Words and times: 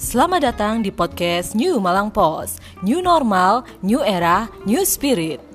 Selamat 0.00 0.40
datang 0.40 0.80
di 0.80 0.88
podcast 0.88 1.52
New 1.52 1.76
Malang 1.76 2.08
Post. 2.08 2.64
New 2.80 3.04
normal, 3.04 3.68
new 3.84 4.00
era, 4.00 4.48
new 4.64 4.80
spirit. 4.88 5.51